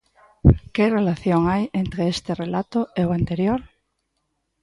[0.75, 3.61] Que relación hai entre este relato e o anterior?